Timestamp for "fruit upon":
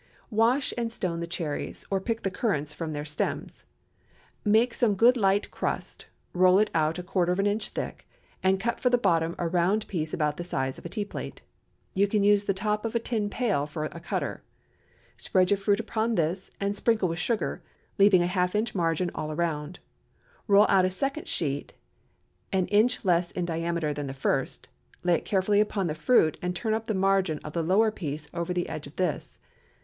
15.59-16.15